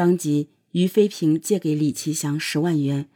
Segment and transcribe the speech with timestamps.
[0.00, 3.10] 当即于飞平借给李奇祥十万元。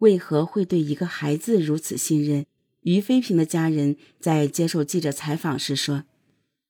[0.00, 2.44] 为何会对一个孩子如此信任？
[2.82, 6.04] 于飞平的家人在接受记者采访时说：“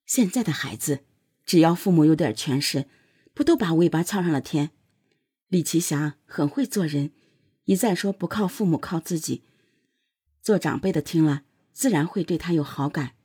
[0.07, 1.01] 现在的孩子，
[1.45, 2.85] 只要父母有点权势，
[3.33, 4.69] 不都把尾巴翘上了天？”
[5.51, 7.11] 李奇祥很会做人，
[7.65, 9.41] 一再说不靠父母，靠自己。
[10.41, 11.43] 做长辈的听了，
[11.73, 13.15] 自然会对他有好感。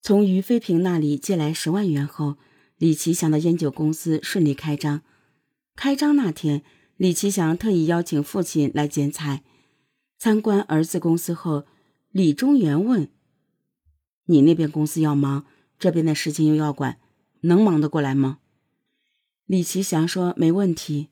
[0.00, 2.36] 从于飞平那里借来十万元后，
[2.82, 5.02] 李奇祥的烟酒公司顺利开张。
[5.76, 6.64] 开张那天，
[6.96, 9.44] 李奇祥特意邀请父亲来剪彩。
[10.18, 11.64] 参观儿子公司后，
[12.10, 13.08] 李中原问
[14.26, 15.46] ：“你那边公司要忙，
[15.78, 16.98] 这边的事情又要管，
[17.42, 18.40] 能忙得过来吗？”
[19.46, 21.10] 李奇祥说：“没问题。”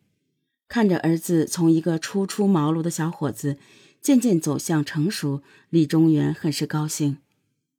[0.67, 3.59] 看着儿子从一个初出茅庐的小伙子，
[4.03, 7.19] 渐渐走向成熟，李中原很是高兴。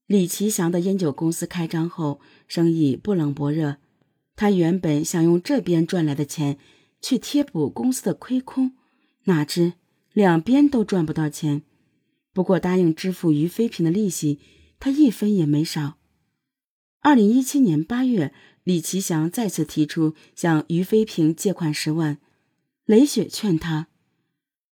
[0.05, 3.75] 李奇祥的烟酒公司开张后，生意不冷不热。
[4.41, 6.57] 他原本想用这边赚来的钱
[6.99, 8.75] 去贴补公司的亏空，
[9.25, 9.73] 哪知
[10.13, 11.61] 两边都赚不到钱。
[12.33, 14.39] 不过答应支付于飞平的利息，
[14.79, 15.99] 他一分也没少。
[17.01, 18.33] 二零一七年八月，
[18.63, 22.17] 李奇祥再次提出向于飞平借款十万。
[22.85, 23.89] 雷雪劝他：“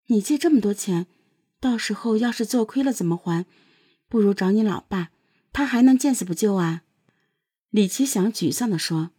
[0.08, 1.08] 你借这么多钱，
[1.62, 3.46] 到时候要是做亏了怎么还？
[4.10, 5.12] 不如找你老爸，
[5.54, 6.84] 他还能见死不救啊。”
[7.72, 9.12] 李奇祥沮丧地说：“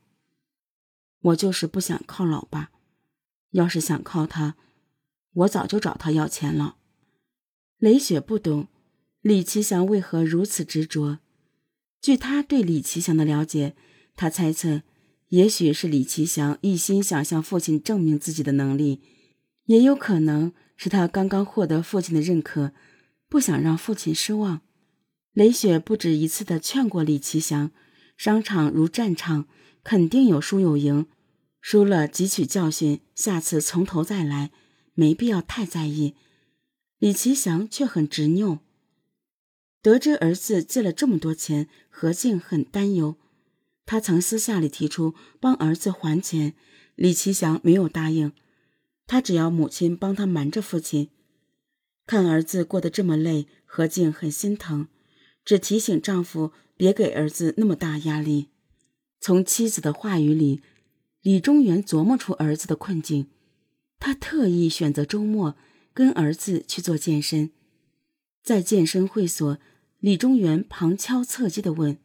[1.25, 2.71] 我就是不想靠老爸，
[3.51, 4.57] 要是想靠他，
[5.33, 6.77] 我早就找他要钱了。”
[7.79, 8.69] 雷雪不懂
[9.21, 11.19] 李奇祥为何如此执着。
[12.01, 13.75] 据他对李奇祥的了解，
[14.15, 14.83] 他猜测，
[15.29, 19.01] 也许是李奇祥一心想向父亲证明自己的能力，
[19.65, 22.73] 也有可能是他刚刚获得父亲的认可，
[23.29, 24.61] 不想让父亲失望。
[25.33, 27.71] 雷雪不止一次的劝过李奇祥
[28.25, 29.47] ：“商场如战场，
[29.83, 31.05] 肯定有输有赢，
[31.61, 34.51] 输了汲取教训，下次从头再来，
[34.95, 36.15] 没必要太在意。”
[36.99, 38.61] 李奇祥却很执拗。
[39.83, 43.17] 得知儿子借了这么多钱，何静很担忧。
[43.85, 46.55] 他曾私下里提出帮儿子还钱，
[46.95, 48.33] 李奇祥没有答应。
[49.07, 51.11] 他只要母亲帮他瞒着父亲。
[52.07, 54.89] 看儿子过得这么累，何静很心疼，
[55.45, 58.49] 只提醒丈夫别给儿子那么大压力。
[59.21, 60.63] 从妻子的话语里，
[61.23, 63.29] 李中原琢磨出儿子的困境。
[63.99, 65.57] 他特意选择周末。
[65.97, 67.53] 跟儿子去做健身，
[68.43, 69.59] 在健身会所，
[70.01, 71.99] 李中原旁敲侧击的问：“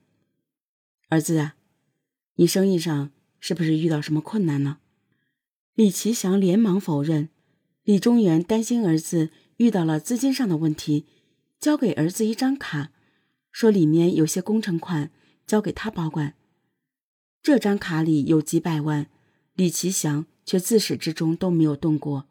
[1.10, 1.56] 儿子啊，
[2.36, 4.78] 你生意上是不是遇到什么困难了？”
[5.74, 7.30] 李奇祥连忙否认。
[7.82, 11.08] 李中原担心儿子遇到了资金上的问题，
[11.60, 12.92] 交给儿子一张卡，
[13.60, 15.12] 说里面有些工程款，
[15.46, 16.36] 交给他保管。
[17.44, 19.08] 这张卡里有几百万，
[19.54, 22.30] 李奇祥却自始至终都没有动过。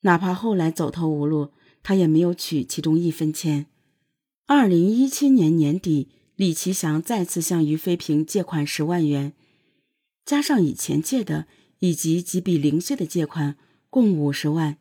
[0.00, 1.50] 哪怕后来走投无路，
[1.82, 3.66] 他也没有取其中一分钱。
[4.46, 9.34] 二零一七年年底，李奇祥再次向于飞平借款十万元，
[10.24, 11.48] 加上以前借的
[11.80, 13.58] 以及几笔零碎的借款，
[13.90, 14.78] 共五十万。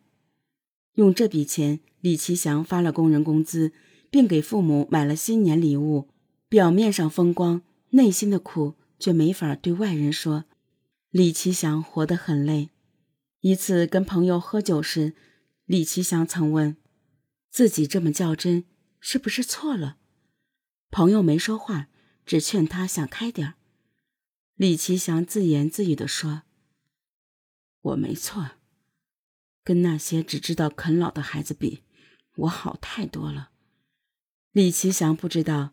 [0.94, 3.74] 用这笔钱，李奇祥发了工人工资，
[4.10, 6.10] 并给父母买了新年礼物。
[6.48, 7.62] 表面上风光，
[7.92, 10.46] 内心的苦却没法对外人说。
[11.12, 12.70] 李奇祥活得很累。
[13.42, 15.14] 一次跟朋友喝酒时，
[15.66, 16.78] 李奇祥曾问
[17.52, 18.66] 自己：“这么较真，
[19.00, 19.98] 是不是错了？”
[20.90, 21.90] 朋友没说话，
[22.26, 23.54] 只劝他想开点
[24.56, 26.42] 李奇祥自言自语地说
[27.82, 28.52] ：“我没错，
[29.64, 31.84] 跟那些只知道啃老的孩子比，
[32.38, 33.52] 我好太多了。”
[34.52, 35.72] 李奇祥不知道，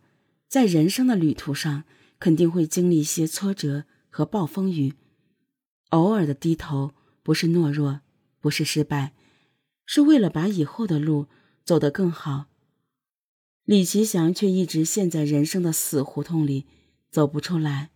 [0.49, 1.85] 在人生的旅途上，
[2.19, 4.95] 肯定会经历一些挫折和暴风雨，
[5.91, 6.93] 偶尔的低头。
[7.23, 8.03] 不是懦弱，
[8.41, 9.13] 不是失败，
[9.85, 11.27] 是为了把以后的路
[11.65, 12.47] 走得更好。
[13.65, 16.67] 李奇祥却一直陷在人生的死胡同里，
[17.11, 17.91] 走不出来。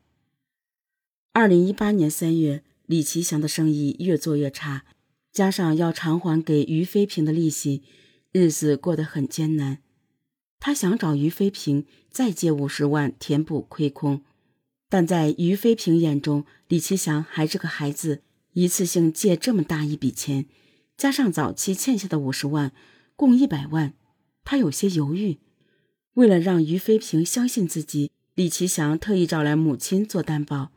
[1.32, 4.84] 二零一八年三月，李奇祥的生意越做越差，
[5.30, 7.84] 加上要偿还给于飞平的利息，
[8.32, 9.80] 日子过得很艰难。
[10.60, 14.22] 他想找于飞平再借五十万填补亏空，
[14.88, 18.22] 但在于飞平眼中，李奇祥还是个孩子。
[18.52, 20.46] 一次性借这么大一笔钱，
[20.96, 22.72] 加上早期欠下的五十万，
[23.14, 23.94] 共一百万，
[24.44, 25.38] 他有些犹豫。
[26.14, 30.72] 为了让于飞平相信自己，李奇祥特意找来母亲做担保。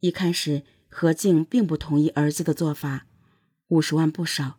[0.00, 3.06] 一开始，何静并不同意儿子的做法。
[3.68, 4.58] 五十万不少，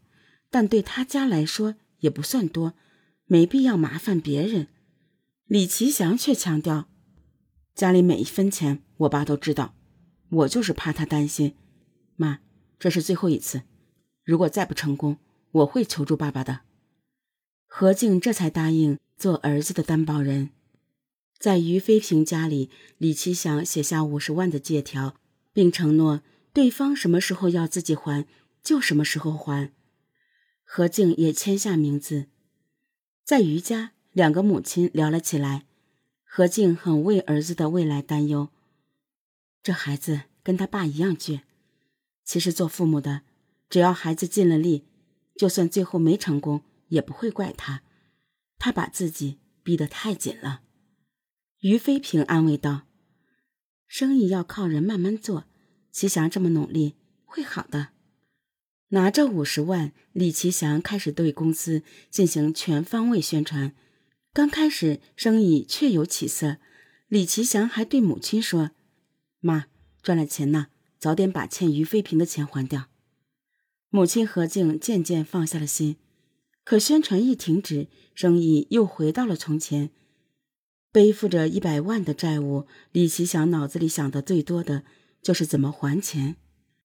[0.49, 2.73] 但对他家来说也不算多，
[3.31, 4.67] 没必要麻烦别人。
[5.45, 6.89] 李奇祥却强调，
[7.73, 9.73] 家里每一分钱我爸都知道，
[10.31, 11.55] 我就是怕他担心。
[12.17, 12.41] 妈，
[12.77, 13.61] 这是最后一次，
[14.25, 15.15] 如果再不成功，
[15.51, 16.63] 我会求助爸爸的。
[17.67, 20.49] 何静这才答应做儿子的担保人。
[21.39, 25.15] 在于飞平家里，李奇祥写下五十万的借条，
[25.53, 28.27] 并承诺对方什么时候要自己还，
[28.61, 29.71] 就什么时候还。
[30.65, 32.25] 何静也签下名字。
[33.23, 35.65] 在于家，两个母亲聊了起来。
[36.23, 38.49] 何静很为儿子的未来担忧。
[39.61, 41.41] 这孩子跟他爸一样倔。
[42.23, 43.23] 其实做父母的，
[43.69, 44.85] 只要孩子尽了力，
[45.35, 47.83] 就算最后没成功，也不会怪他。
[48.57, 50.61] 他把自己逼得太紧了。
[51.59, 52.83] 于飞平安慰道
[53.87, 55.45] ：“生意要靠人慢慢做，
[55.91, 56.95] 齐祥这么努力，
[57.25, 57.89] 会好的。”
[58.93, 63.73] 拿着五十万，李奇祥开始对公司进行全方位宣传。
[64.33, 66.57] 刚开始生意确有起色，
[67.07, 68.71] 李奇祥还对母亲说
[69.39, 69.67] ：“妈，
[70.01, 70.67] 赚了钱呢，
[70.99, 72.87] 早点把欠于飞平的钱还掉。”
[73.89, 75.95] 母亲何静渐渐放下了心。
[76.65, 79.89] 可宣传一停止，生意又回到了从前。
[80.91, 84.83] 背负着一百万的债务，李奇祥脑子里想的最多的
[85.21, 86.35] 就是怎么还钱。